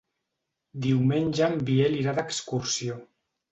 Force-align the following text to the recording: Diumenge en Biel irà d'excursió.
Diumenge 0.85 1.45
en 1.57 1.63
Biel 1.69 1.99
irà 2.01 2.17
d'excursió. 2.23 3.01